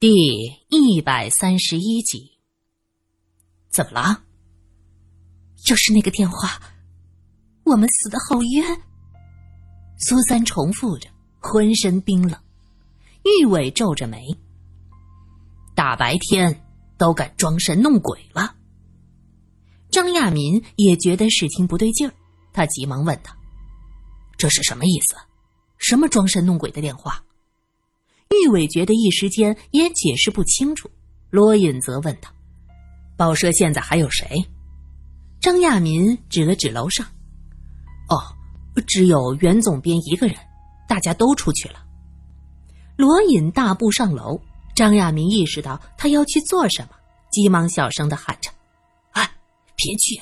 [0.00, 2.38] 第一百三十一集，
[3.68, 4.22] 怎么了？
[5.68, 6.58] 又是那个电话，
[7.64, 8.80] 我们死的好冤。
[9.98, 12.40] 苏三重复着，浑身冰冷。
[13.24, 14.26] 玉伟皱着眉，
[15.74, 18.56] 大白天都敢装神弄鬼了。
[19.90, 22.14] 张亚民也觉得事情不对劲儿，
[22.54, 23.36] 他急忙问他
[24.38, 25.16] ：“这是什么意思？
[25.76, 27.22] 什么装神弄鬼的电话？”
[28.30, 30.88] 玉伟觉得一时间也解释不清楚，
[31.30, 32.32] 罗隐则问他
[33.16, 34.46] ：“报社现在还有谁？”
[35.40, 37.04] 张亚民指了指楼上
[38.08, 38.22] ：“哦，
[38.86, 40.36] 只有袁总编一个人，
[40.88, 41.84] 大家都出去了。”
[42.96, 44.40] 罗隐大步上楼，
[44.76, 46.90] 张亚民意识到他要去做什么，
[47.32, 48.50] 急忙小声的喊着
[49.12, 49.28] ：“哎，
[49.74, 50.20] 别去！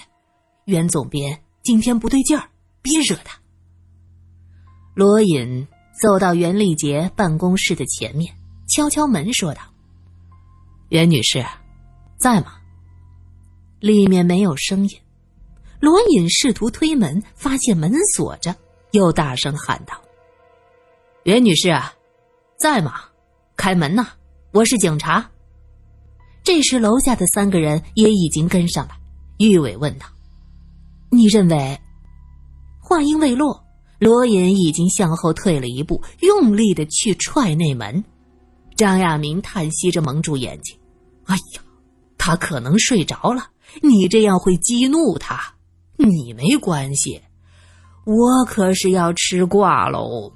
[0.64, 2.48] 袁总编今天不对劲儿，
[2.80, 3.38] 别惹他。”
[4.96, 5.68] 罗隐。
[6.00, 8.32] 走到袁丽杰办公室的前面，
[8.68, 9.60] 敲敲门，说道
[10.90, 11.44] ：“袁女士，
[12.16, 12.54] 在吗？”
[13.80, 15.00] 里面没有声音。
[15.80, 18.54] 罗隐试图推门，发现门锁着，
[18.92, 20.00] 又大声喊道
[21.24, 21.92] ：“袁女士啊，
[22.56, 23.00] 在吗？
[23.56, 24.06] 开门呐！
[24.52, 25.28] 我是警察。”
[26.44, 28.94] 这时，楼下的三个人也已经跟上来。
[29.38, 30.06] 玉伟问道
[31.10, 31.80] ：“你认为？”
[32.80, 33.64] 话音未落。
[33.98, 38.04] 罗隐已经向后退了一步，用力的去踹那门。
[38.76, 40.78] 张亚明叹息着蒙住眼睛
[41.26, 41.62] ：“哎呀，
[42.16, 43.50] 他可能睡着了。
[43.82, 45.54] 你这样会激怒他。
[45.96, 47.20] 你没关系，
[48.04, 50.32] 我可是要吃挂喽。”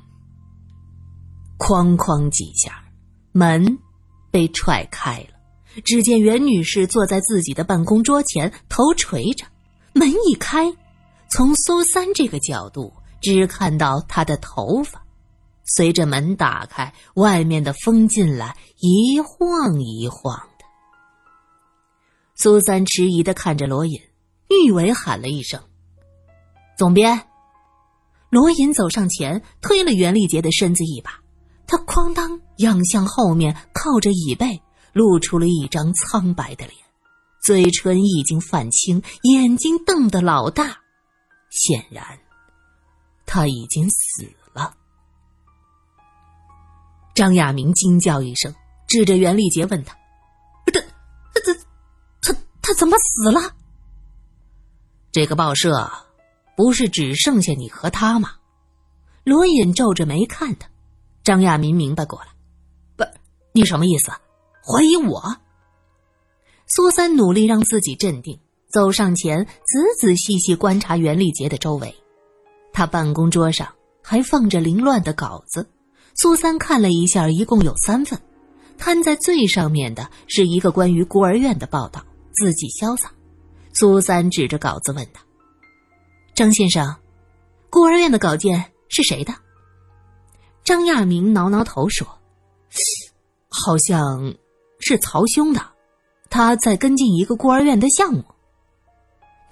[1.56, 2.82] 哐哐几下，
[3.30, 3.78] 门
[4.32, 5.80] 被踹开了。
[5.84, 9.46] 只见袁女士坐在自己的办公桌前，头垂着。
[9.94, 10.74] 门一开，
[11.30, 12.92] 从苏三这个角度。
[13.22, 15.02] 只看到他的头发，
[15.64, 20.64] 随着门打开，外面的风进来，一晃一晃的。
[22.34, 24.00] 苏三迟疑的看着罗隐，
[24.50, 25.60] 玉伟喊了一声
[26.76, 27.28] ：“总编。”
[28.28, 31.20] 罗隐走上前，推了袁丽杰的身子一把，
[31.66, 34.60] 他哐当仰向后面，靠着椅背，
[34.92, 36.76] 露出了一张苍白的脸，
[37.42, 40.78] 嘴唇已经泛青，眼睛瞪得老大，
[41.50, 42.18] 显然。
[43.26, 44.74] 他已经死了。
[47.14, 48.54] 张亚明惊叫一声，
[48.86, 49.94] 指着袁丽杰问他
[50.72, 50.80] ：“他、
[51.34, 51.52] 他、
[52.22, 53.54] 他、他、怎么死了？”
[55.12, 55.90] 这个报社
[56.56, 58.36] 不是只剩下你和他吗？
[59.24, 60.68] 罗隐皱着眉看他。
[61.22, 62.28] 张亚明明白过来
[62.96, 63.04] ：“不，
[63.52, 64.10] 你什么意思？
[64.64, 65.36] 怀疑我？”
[66.66, 68.40] 苏三努力让自己镇定，
[68.72, 72.01] 走上前，仔仔细细观察袁丽杰的周围。
[72.72, 73.68] 他办公桌上
[74.02, 75.68] 还放着凌乱的稿子，
[76.14, 78.18] 苏三看了一下，一共有三份。
[78.78, 83.12] 摊在最上面的是一个关于孤儿院的报道，字迹潇洒。
[83.72, 85.22] 苏三指着稿子问他
[86.34, 86.96] ：“张先生，
[87.70, 89.32] 孤儿院的稿件是谁的？”
[90.64, 92.06] 张亚明挠挠头说
[93.48, 94.34] ：“好像
[94.80, 95.60] 是曹兄的，
[96.28, 98.24] 他在跟进一个孤儿院的项目。”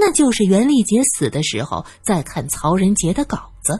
[0.01, 3.79] 那就是袁丽杰死的时候在看曹仁杰的稿子。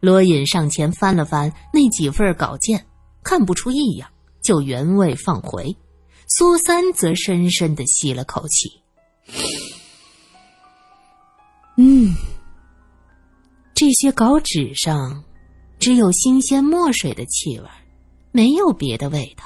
[0.00, 2.84] 罗隐上前翻了翻那几份稿件，
[3.22, 4.10] 看不出异样，
[4.42, 5.76] 就原位放回。
[6.28, 8.82] 苏三则深深的吸了口气，
[11.76, 12.12] 嗯，
[13.74, 15.22] 这些稿纸上
[15.78, 17.68] 只有新鲜墨水的气味，
[18.32, 19.44] 没有别的味道。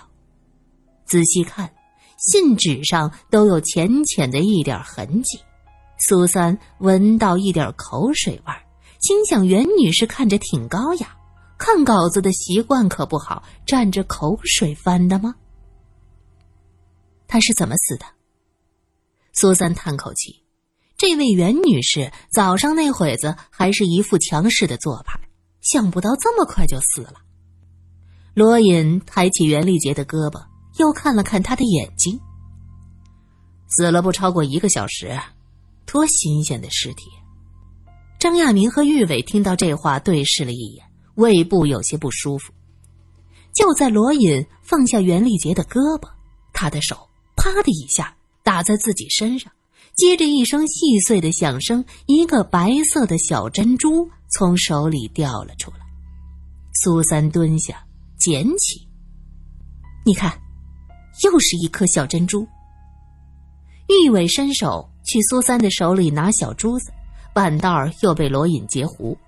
[1.05, 1.71] 仔细看，
[2.17, 5.39] 信纸上都有浅浅的一点痕迹。
[6.01, 8.65] 苏三闻到一点口水味儿，
[9.01, 11.15] 心想：袁女士看着挺高雅，
[11.59, 15.35] 看稿子的习惯可不好，蘸着口水翻的吗？
[17.29, 18.07] 她是怎么死的？
[19.35, 20.43] 苏三叹口气，
[20.97, 25.21] 这位袁女士早上那会子还是一副强势的做派，
[25.61, 27.15] 想不到这么快就死了。
[28.33, 30.43] 罗隐抬起袁丽杰的胳膊，
[30.79, 32.19] 又看了看他的眼睛，
[33.69, 35.15] 死了不超过一个小时。
[35.93, 37.11] 多新鲜的尸体！
[38.21, 42.53] 张亚明和玉伟听到这话，对视了一眼，胃部有些不舒服。
[43.53, 46.09] 就在罗隐放下袁丽杰的胳膊，
[46.53, 46.97] 他的手
[47.35, 49.51] 啪的一下打在自己身上，
[49.97, 55.79] 接着一声细碎的响声，一个白色的小珍珠从手里掉了出来。
[56.73, 57.85] 苏三蹲下
[58.17, 58.87] 捡起，
[60.07, 60.41] 你看，
[61.25, 62.47] 又是一颗小珍珠。
[63.89, 64.89] 玉伟伸手。
[65.11, 66.93] 去苏三的手里拿小珠子，
[67.35, 69.19] 半道儿又被罗隐截胡。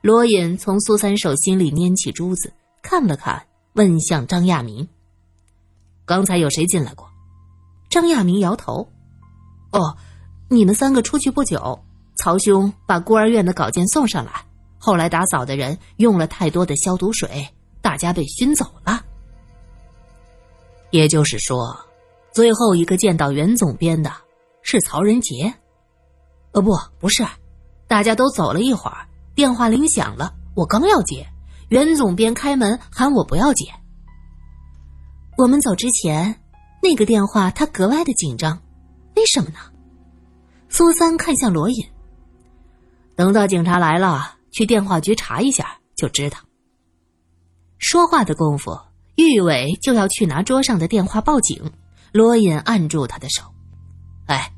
[0.00, 3.44] 罗隐从苏三手心里拈起珠子，看了看，
[3.74, 4.88] 问向张亚明
[6.06, 7.06] ：“刚才有谁进来过？
[7.90, 8.88] 张亚明摇头。
[9.70, 9.94] 哦，
[10.48, 11.78] 你们三个出去不久，
[12.16, 14.32] 曹兄把孤儿院的稿件送上来，
[14.78, 17.46] 后来打扫的人用了太多的消毒水，
[17.82, 19.04] 大家被熏走了。
[20.90, 21.78] 也就是说，
[22.32, 24.10] 最后一个见到袁总编的
[24.62, 25.54] 是曹仁杰。
[26.52, 27.26] 呃，不，不是，
[27.86, 31.28] 大家都走了一会儿，电话铃响了，我刚要接，
[31.68, 33.66] 袁总编开门喊我不要接。
[35.36, 36.40] 我们走之前，
[36.82, 38.60] 那个电话他格外的紧张，
[39.14, 39.58] 为什么呢？
[40.68, 41.86] 苏三看向罗隐，
[43.14, 46.38] 等到警察来了，去电话局查一下就知道。
[47.78, 48.78] 说话的功夫，
[49.16, 51.72] 玉伟就要去拿桌上的电话报警，
[52.12, 53.44] 罗隐按住他的手，
[54.28, 54.50] 哎，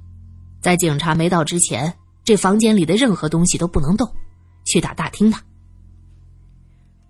[0.60, 4.06] 在警察没到之前，这房间里的任何东西都不能动，
[4.64, 5.38] 去打大厅的。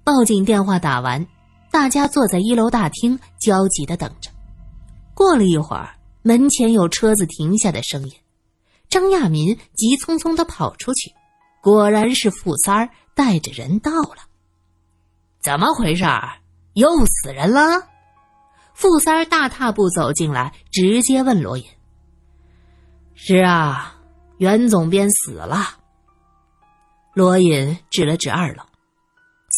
[0.05, 1.27] 报警电话打完。
[1.73, 4.29] 大家坐在一楼大厅，焦急的等着。
[5.15, 8.13] 过了一会儿，门前有车子停下的声音。
[8.89, 11.13] 张亚民急匆匆的跑出去，
[11.63, 14.17] 果然是傅三儿带着人到了。
[15.41, 16.05] 怎么回事？
[16.75, 17.87] 又死人了？
[18.75, 21.65] 傅三儿大踏步走进来，直接问罗隐
[23.23, 23.97] ：“是啊，
[24.39, 25.77] 袁总编死了。”
[27.13, 28.63] 罗隐指了指二楼：“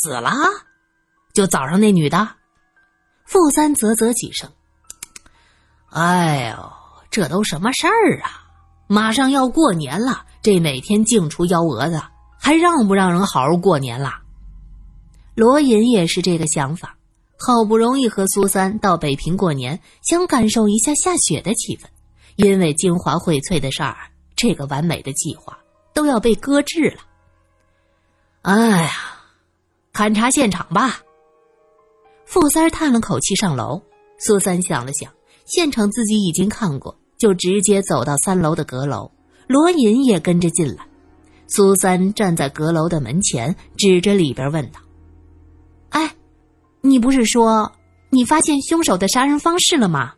[0.02, 0.32] 死了。”
[1.32, 2.28] 就早上那女的，
[3.24, 4.50] 傅三啧啧几声。
[5.90, 6.72] 哎呦，
[7.08, 8.50] 这都什么事儿啊！
[8.88, 12.02] 马上要过年了，这每天净出幺蛾子，
[12.40, 14.22] 还让不让人好好过年了？
[15.36, 16.96] 罗隐也是这个想法，
[17.38, 21.84] 好不容易和苏三到北平过年，想感受一下下雪的气氛，
[22.36, 23.96] 因为精华荟萃的事儿，
[24.36, 25.58] 这个完美的计划
[25.92, 27.02] 都要被搁置了。
[28.42, 28.90] 哎呀，
[29.92, 31.00] 勘察现场吧。
[32.24, 33.82] 傅三叹了口气，上楼。
[34.18, 35.12] 苏三想了想，
[35.44, 39.10] 现场自己已经看过，就直接走到三楼的阁楼。
[39.48, 40.86] 罗隐也跟着进来。
[41.48, 44.80] 苏三站在阁楼的门前，指着里边问道
[45.90, 46.14] ：“哎，
[46.80, 47.70] 你不是说
[48.10, 50.14] 你发现凶手的杀人方式了吗？”“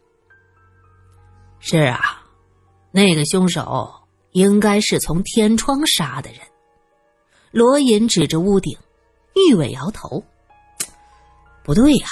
[1.66, 2.22] 是啊，
[2.90, 3.90] 那个凶手
[4.32, 6.40] 应该是从天窗杀的人。”
[7.52, 8.76] 罗隐指着屋顶，
[9.34, 10.22] 玉伟摇头。
[11.62, 12.06] 不对呀，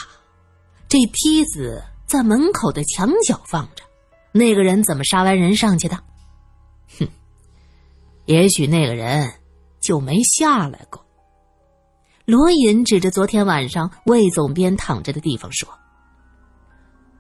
[0.89, 3.85] 这梯子在门口的墙角放着，
[4.33, 6.03] 那个人怎么杀完人上去的？
[6.99, 7.07] 哼，
[8.25, 9.31] 也许那个人
[9.81, 11.05] 就没下来过。
[12.25, 15.69] 罗隐指着昨天晚上魏总编躺着的地方说：“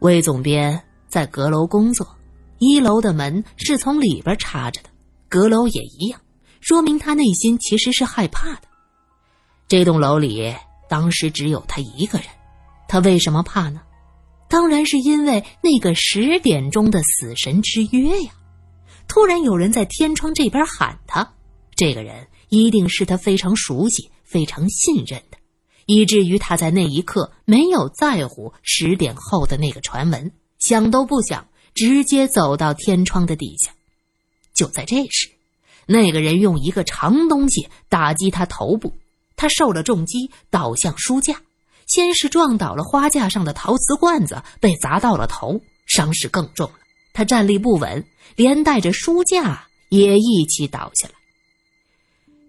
[0.00, 2.16] 魏总编在阁楼工作，
[2.64, 4.88] 一楼的门是从里边插着的，
[5.28, 6.20] 阁楼也一样，
[6.60, 8.68] 说明他内心其实是害怕的。
[9.66, 10.54] 这栋楼里。”
[10.88, 12.28] 当时只有他一个人，
[12.86, 13.80] 他为什么怕呢？
[14.46, 18.32] 当然是因为那个十点钟的死神之约呀！
[19.08, 21.32] 突然有人在天窗这边喊他，
[21.74, 25.38] 这个人一定是他非常熟悉、非常信任的，
[25.86, 33.72] 以至于他在那一刻没有在乎十点后的那个传闻，想都不想，直接走到天窗的底下。
[34.54, 35.30] 就在这时，
[35.86, 38.94] 那个人用一个长东西打击他头部。
[39.34, 41.42] 他受了重击，倒向书架，
[41.86, 46.74] 先是撞倒了花架上的陶瓷罐子，被砸到了头，伤势更重了。
[47.12, 48.04] 他站立不稳，
[48.36, 51.14] 连带着书架也一起倒下来。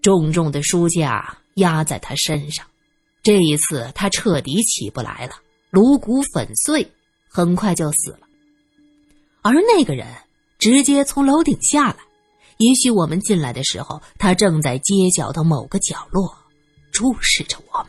[0.03, 2.67] 重重的书架压在他身上，
[3.23, 5.33] 这一次他彻底起不来了，
[5.71, 6.91] 颅骨粉碎，
[7.27, 8.19] 很快就死了。
[9.43, 10.07] 而那个人
[10.57, 11.97] 直接从楼顶下来，
[12.57, 16.35] 也许我们进来的时候，他正在街角的某个角落。
[16.93, 17.87] 注视着我们。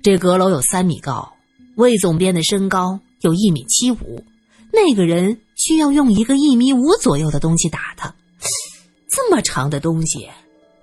[0.00, 1.34] 这阁楼有三米高，
[1.74, 4.24] 魏总编的身高有一米七五，
[4.72, 8.14] 那个人需要用一个一米五左右的东西打他。
[9.10, 10.30] 这么长的东西，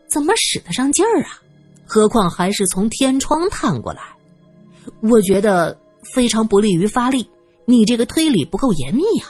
[0.09, 1.39] 怎么使得上劲儿啊？
[1.85, 4.01] 何况还是从天窗探过来，
[5.01, 5.79] 我觉得
[6.13, 7.25] 非常不利于发力。
[7.65, 9.29] 你这个推理不够严密啊。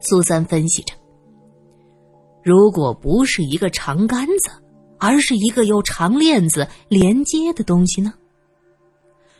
[0.00, 0.94] 苏三分析着，
[2.42, 4.50] 如果不是一个长杆子。
[4.96, 8.14] 而是一个由长链子连接的东西呢。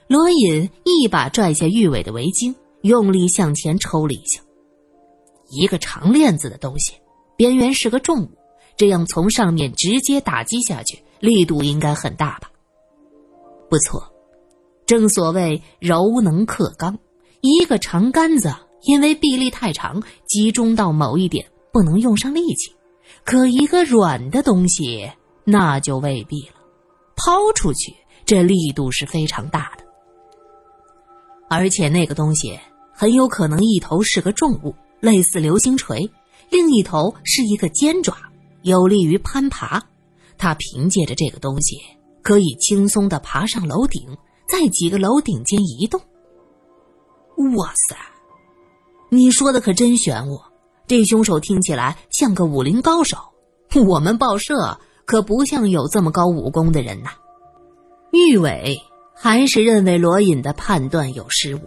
[0.08, 4.42] 罗隐一把拽下玉伟的围巾，用力向前抽了一下。
[5.48, 6.92] 一个长链子的东西，
[7.38, 8.30] 边缘是个重物，
[8.76, 12.50] 这样从上面直接打击下去，力度应该很大吧？
[13.70, 14.12] 不错，
[14.84, 16.98] 正所谓柔能克刚。
[17.46, 18.50] 一个长杆子
[18.84, 22.72] 因为臂力太长，集中到某一点不能用上力气，
[23.22, 25.06] 可一个软的东西。
[25.44, 26.54] 那就未必了，
[27.14, 29.84] 抛出去这力度是非常大的。
[31.50, 32.58] 而且那个东西
[32.94, 36.10] 很有可能一头是个重物，类似流星锤，
[36.48, 38.16] 另一头是一个尖爪，
[38.62, 39.82] 有利于攀爬。
[40.38, 41.76] 他凭借着这个东西，
[42.22, 44.16] 可以轻松的爬上楼顶，
[44.48, 46.00] 在几个楼顶间移动。
[47.36, 47.96] 哇塞，
[49.10, 50.40] 你说的可真玄乎！
[50.86, 53.16] 这凶手听起来像个武林高手，
[53.86, 57.10] 我们报社可不像有这么高武功的人呐。
[58.12, 58.80] 玉伟
[59.14, 61.60] 还是认为罗隐的判断有失误。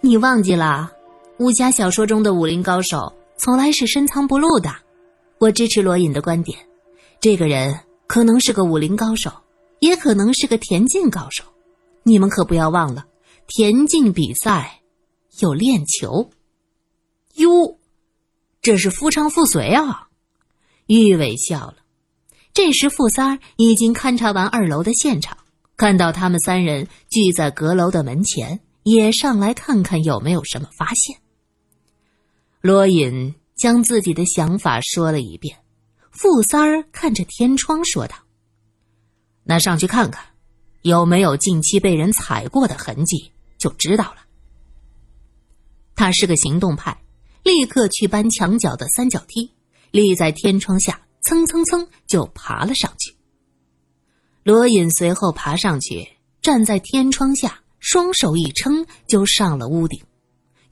[0.00, 0.92] 你忘记了，
[1.38, 4.70] 武侠小说中的武林高手从来是深藏不露的。
[5.38, 6.58] 我支持罗隐的观点，
[7.20, 9.30] 这个人可能是个武林高手，
[9.78, 11.44] 也可能是个田径高手。
[12.02, 13.06] 你们可不要忘了，
[13.48, 14.82] 田径比赛
[15.40, 16.30] 有练球。
[17.36, 17.78] 哟，
[18.60, 20.08] 这是夫唱妇随啊！
[20.86, 21.76] 玉伟笑了。
[22.52, 25.38] 这时，傅三儿已经勘察完二楼的现场，
[25.78, 31.16] 看到他们三人聚在阁楼的门前，也上来看看有没有什么发现。
[32.60, 35.56] 罗隐将自己的想法说了一遍，
[36.10, 38.14] 傅三儿看着天窗说道
[39.44, 40.22] ：“那上去看看，
[40.82, 44.18] 有没有近期被人踩过的痕迹，就知道了。”
[45.94, 46.96] 他是个行动派。
[47.44, 49.50] 立刻去搬墙角的三角梯，
[49.90, 53.16] 立在天窗下，蹭蹭蹭就爬了上去。
[54.42, 56.06] 罗隐随后爬上去，
[56.42, 59.98] 站在天窗下，双手一撑就上了屋顶。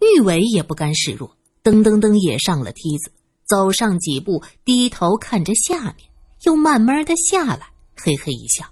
[0.01, 3.11] 玉伟也不甘示弱，噔噔噔也上了梯子，
[3.47, 6.11] 走上几步，低头看着下面，
[6.43, 8.67] 又慢慢的下来，嘿嘿一笑：“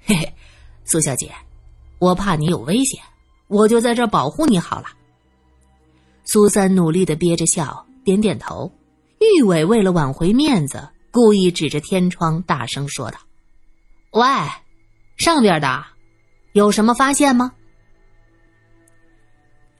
[0.00, 0.34] 嘿嘿，
[0.86, 1.30] 苏小姐，
[1.98, 3.02] 我怕你有危险，
[3.52, 4.86] 我就在这保护你好了。”
[6.24, 8.72] 苏三努力的憋着笑，点点头。
[9.20, 13.18] 玉伟为了挽回面子，故意指着天窗大声说道
[14.12, 14.22] ：“喂，
[15.16, 15.84] 上边的，
[16.52, 17.52] 有什么发现吗？”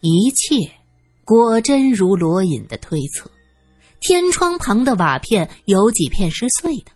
[0.00, 0.70] 一切
[1.24, 3.30] 果真如罗隐的推测，
[4.00, 6.92] 天窗旁的瓦片有几片是碎的。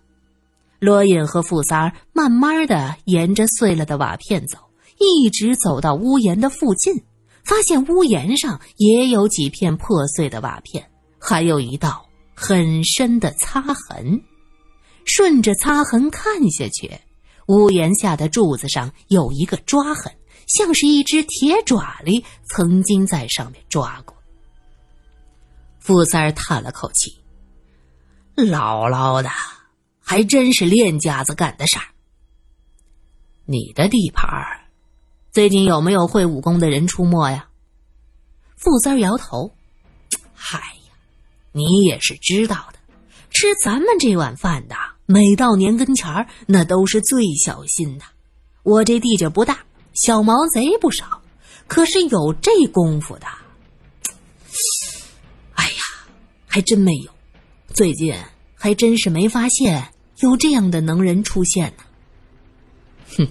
[0.79, 4.59] 罗隐和傅三儿慢慢的沿着碎了的瓦片走，
[4.99, 7.05] 一直走到屋檐的附近。
[7.45, 10.85] 发现屋檐上也有几片破碎的瓦片，
[11.17, 14.21] 还有一道很深的擦痕。
[15.05, 16.91] 顺着擦痕看下去，
[17.47, 20.13] 屋檐下的柱子上有一个抓痕，
[20.49, 24.17] 像是一只铁爪哩曾经在上面抓过。
[25.79, 27.17] 傅三儿叹了口气
[28.35, 29.31] ：“姥姥的，
[30.01, 31.87] 还真是练家子干的事儿。
[33.45, 34.56] 你的地盘儿。”
[35.37, 37.49] 最近有没有会武功的人出没呀？
[38.57, 39.53] 傅三摇头
[40.33, 40.95] ：“嗨呀，
[41.53, 42.79] 你也是知道的，
[43.29, 44.75] 吃咱们这碗饭的，
[45.05, 48.07] 每到年跟前儿，那都是最小心的。
[48.63, 49.59] 我这地界不大，
[49.93, 51.21] 小毛贼不少，
[51.67, 53.27] 可是有这功夫的，
[55.53, 56.09] 哎呀，
[56.47, 57.13] 还真没有。
[57.75, 58.15] 最近
[58.55, 61.85] 还真是没发现有这样的能人出现呢。”
[63.19, 63.29] 哼。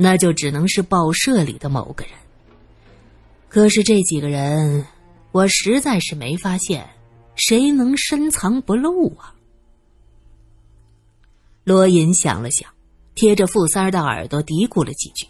[0.00, 2.14] 那就只能是报社里的某个人。
[3.48, 4.86] 可是这几个人，
[5.32, 6.88] 我实在是没发现
[7.34, 9.34] 谁能深藏不露啊。
[11.64, 12.70] 罗隐想了想，
[13.16, 15.26] 贴着傅三儿的耳朵嘀咕了几句：“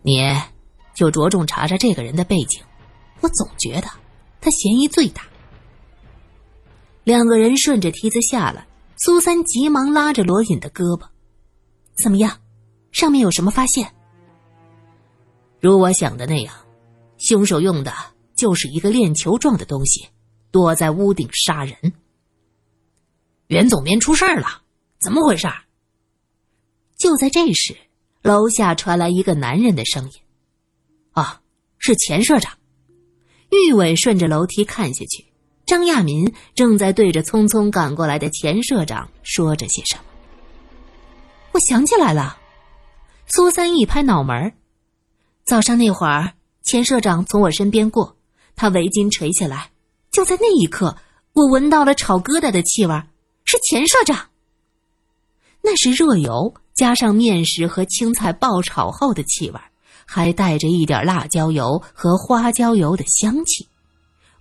[0.00, 0.18] 你
[0.94, 2.62] 就着重查查这个人的背景，
[3.20, 3.88] 我总觉得
[4.40, 5.22] 他嫌疑最大。”
[7.04, 8.66] 两个人顺着梯子下来，
[8.96, 11.06] 苏三急忙拉着罗隐的胳膊
[12.02, 12.38] ：“怎么样？”
[12.92, 13.92] 上面有什么发现？
[15.60, 16.54] 如我想的那样，
[17.18, 17.92] 凶手用的
[18.36, 20.08] 就是一个链球状的东西，
[20.50, 21.94] 躲在屋顶杀人。
[23.46, 24.62] 袁总编出事儿了，
[25.00, 25.48] 怎么回事？
[26.98, 27.76] 就在这时，
[28.22, 30.12] 楼下传来一个男人的声音
[31.12, 31.40] ：“啊，
[31.78, 32.58] 是钱社长。”
[33.50, 35.26] 玉伟顺着楼梯看下去，
[35.66, 40.02] 张亚民正在对着匆匆赶过来的钱社长说着些什么。
[41.52, 42.38] 我想起来了。
[43.26, 44.52] 苏三一拍脑门
[45.44, 48.16] 早上那会儿，钱社长从我身边过，
[48.54, 49.70] 他围巾垂下来，
[50.10, 50.96] 就在那一刻，
[51.32, 53.02] 我闻到了炒疙瘩的气味，
[53.44, 54.28] 是钱社长。
[55.62, 59.58] 那是热油加上面食和青菜爆炒后的气味，
[60.04, 63.66] 还带着一点辣椒油和花椒油的香气。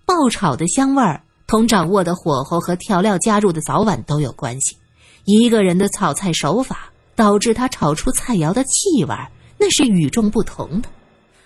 [0.06, 4.76] 爆炒的香味儿同掌握的火候和调料加入的早晚都有关系。
[5.24, 6.91] 一个人的炒菜手法。
[7.16, 9.16] 导致他炒出菜肴的气味，
[9.58, 10.90] 那是与众不同的。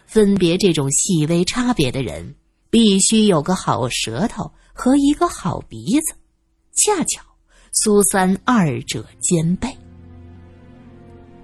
[0.06, 2.36] 分别这种细微差别的人，
[2.70, 6.16] 必须有个好舌头和一个好鼻子。
[6.74, 7.22] 恰巧
[7.72, 9.68] 苏三二者兼备。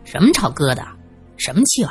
[0.03, 0.87] 什么炒疙瘩？
[1.37, 1.89] 什么气味？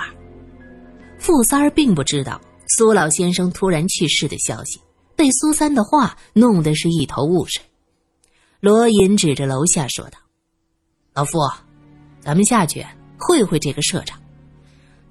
[1.19, 2.41] 傅三儿并不知道
[2.79, 4.81] 苏老先生突然去世的消息，
[5.17, 7.63] 被苏三的话弄得是一头雾水。
[8.61, 10.19] 罗隐指着楼下说道
[11.13, 11.39] ：“老傅，
[12.21, 12.87] 咱们下去
[13.19, 14.21] 会会这个社长。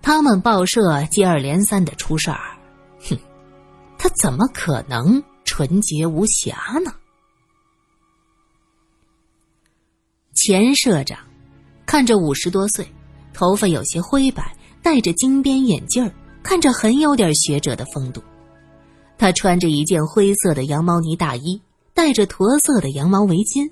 [0.01, 2.57] 他们报社接二连三的出事儿，
[3.01, 3.17] 哼，
[3.97, 6.93] 他怎么可能纯洁无瑕呢？”
[10.35, 11.19] 钱社长
[11.85, 12.89] 看着五十多岁，
[13.33, 14.55] 头发有些灰白。
[14.81, 18.23] 戴着金边眼镜儿，看着很有点学者的风度。
[19.17, 21.61] 他穿着一件灰色的羊毛呢大衣，
[21.93, 23.69] 戴着驼色的羊毛围巾。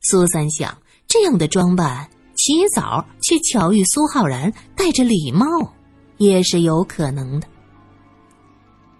[0.00, 2.08] 苏三想，这样的装扮，
[2.44, 5.46] 起早去巧遇苏浩然，戴着礼帽，
[6.18, 7.46] 也是有可能的。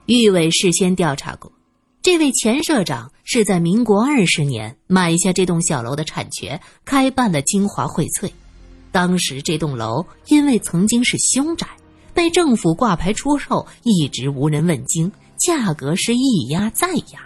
[0.06, 1.52] 玉伟事先调查过，
[2.00, 8.32] 这位钱社长是在民国二十年买下这栋小楼的产权，开办了金华荟萃。
[8.90, 11.66] 当时这栋楼因为曾经是凶宅，
[12.14, 17.20] 被政府挂牌出售，一直无人问津，价格是一压再压。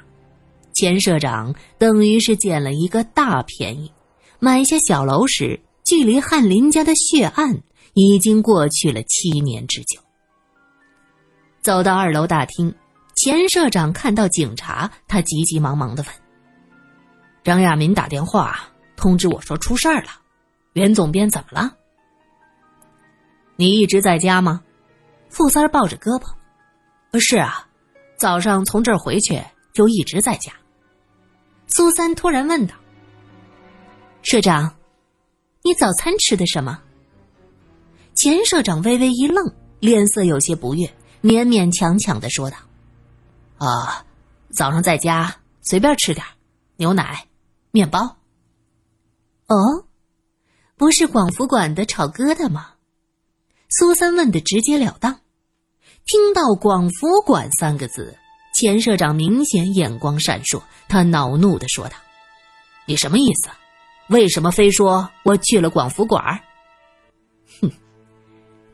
[0.74, 3.92] 钱社长等于是捡了一个大便宜。
[4.40, 7.62] 买下小楼时，距离翰林家的血案
[7.94, 9.98] 已经过去了七年之久。
[11.62, 12.74] 走到二楼大厅，
[13.16, 16.12] 钱社长看到警察，他急急忙忙的问
[17.42, 18.68] ：“张亚民打电话
[18.98, 20.10] 通知我说出事儿了。”
[20.76, 21.74] 袁总编怎么了？
[23.56, 24.62] 你一直在家吗？
[25.30, 27.18] 傅三儿抱着胳膊。
[27.18, 27.66] 是啊，
[28.18, 29.42] 早上从这儿回去
[29.72, 30.52] 就一直在家。
[31.66, 32.74] 苏三突然问道
[34.20, 34.70] ：“社长，
[35.62, 36.80] 你早餐吃的什么？”
[38.14, 40.86] 钱社长微微一愣，脸色有些不悦，
[41.22, 42.56] 勉勉强强的说道
[43.58, 44.04] ：“啊，
[44.50, 46.24] 早上在家随便吃点
[46.76, 47.26] 牛奶、
[47.70, 48.16] 面包。”
[49.48, 49.84] 哦。
[50.76, 52.74] 不是广福馆的炒疙瘩吗？
[53.68, 55.18] 苏三问的直截了当。
[56.06, 58.16] 听到“广福馆”三个字，
[58.54, 61.96] 钱社长明显眼光闪烁，他恼怒的说道
[62.86, 63.50] ：“你什么意思？
[64.08, 66.40] 为什么非说我去了广福馆？”
[67.60, 67.70] 哼，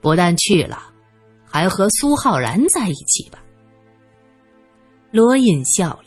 [0.01, 0.83] 不但去了，
[1.45, 3.39] 还和苏浩然在一起吧？
[5.11, 6.05] 罗隐笑了。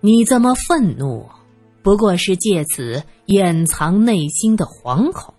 [0.00, 1.28] 你这么愤怒？
[1.82, 5.34] 不过是借此掩藏内心的惶恐。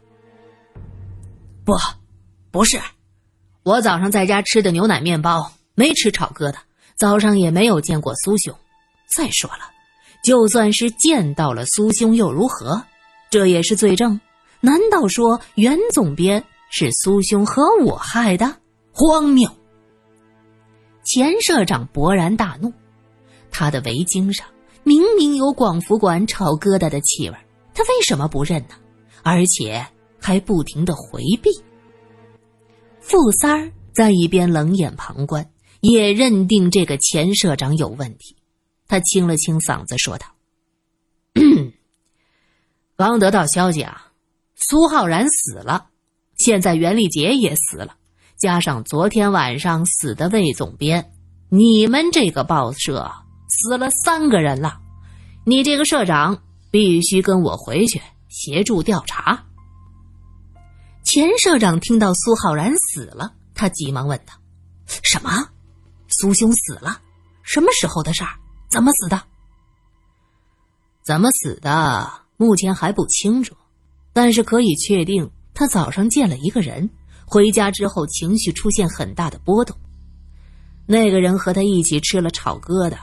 [1.66, 1.74] 不，
[2.52, 2.80] 不是，
[3.64, 6.58] 我早上在家吃的牛奶面包，没吃炒疙瘩。
[6.96, 8.56] 早上也没有见过苏兄。
[9.08, 9.73] 再说了，
[10.24, 12.82] 就算是见到了苏兄又如何？
[13.30, 14.20] 这也是罪证。
[14.62, 18.56] 难道说袁总编是苏兄和我害的？
[18.94, 19.50] 荒谬！
[21.04, 22.72] 钱社长勃然大怒，
[23.52, 24.48] 他的围巾上。
[24.86, 27.36] 明明有广福馆炒疙瘩的气味，
[27.74, 28.76] 他为什么不认呢？
[29.22, 29.86] 而且
[30.20, 31.50] 还不停的回避。
[33.00, 35.50] 傅三儿在一边冷眼旁观，
[35.82, 38.36] 也认定这个钱社长有问题。
[38.94, 40.28] 他清了清嗓子说道
[42.96, 44.12] ：“刚得到消息啊，
[44.54, 45.88] 苏浩然死了，
[46.38, 47.96] 现在袁立杰也死了，
[48.38, 51.12] 加上昨天晚上死的魏总编，
[51.50, 53.12] 你们这个报社。”
[53.50, 54.80] 死了三个人了，
[55.44, 59.44] 你这个社长必须跟我回去协助调查。
[61.04, 64.34] 钱社长听到苏浩然死了，他急忙问道
[64.86, 65.50] ：“什么？
[66.10, 67.02] 苏兄死了？
[67.42, 68.30] 什么时候的事儿？
[68.74, 69.22] 怎么死的？
[71.04, 72.12] 怎么死的？
[72.38, 73.56] 目前还不清楚，
[74.14, 76.90] 但是可以确定，他早上见了一个人，
[77.24, 79.78] 回家之后情绪出现很大的波动。
[80.88, 82.98] 那个人和他一起吃了炒疙瘩。”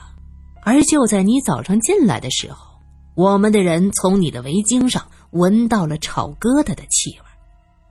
[0.62, 2.66] 而就在你早上进来的时候，
[3.14, 7.24] 我们的人从你的围巾上闻到了炒疙瘩的气味，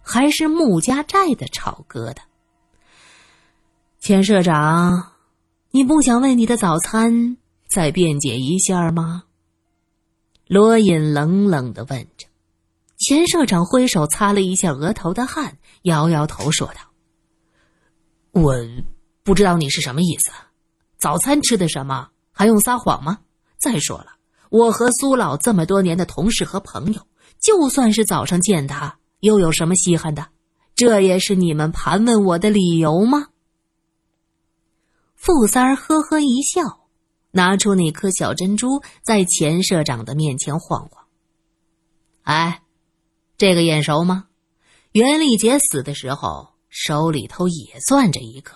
[0.03, 2.17] 还是穆家寨的炒疙瘩。
[3.99, 5.13] 钱社长，
[5.71, 7.37] 你不想为你的早餐
[7.69, 9.25] 再辩解一下吗？
[10.47, 12.27] 罗隐冷冷的问着。
[12.97, 16.81] 钱社长挥手擦了一下额头的汗，摇摇头说道
[18.33, 18.55] ：“我
[19.23, 20.31] 不知道你是什么意思，
[20.97, 23.19] 早餐吃的什么？”还用撒谎吗？
[23.57, 24.13] 再说了，
[24.49, 27.05] 我和苏老这么多年的同事和朋友，
[27.39, 30.27] 就算是早上见他，又有什么稀罕的？
[30.75, 33.27] 这也是你们盘问我的理由吗？
[35.15, 36.78] 傅三儿呵呵一笑，
[37.31, 41.05] 拿出那颗小珍珠，在钱社长的面前晃晃。
[42.23, 42.61] 哎，
[43.37, 44.25] 这个眼熟吗？
[44.91, 48.51] 袁丽杰死的时候手里头也攥着一个。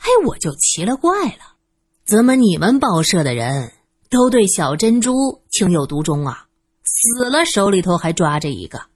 [0.00, 1.56] 哎，我就奇了怪了。
[2.04, 3.72] 怎么你们报社的人
[4.08, 6.48] 都对小珍珠情有独钟啊？
[6.82, 8.89] 死了手里头还抓着一个。